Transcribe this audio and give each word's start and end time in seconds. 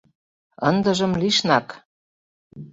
Ындыжым 0.69 1.11
лишнак. 1.21 1.67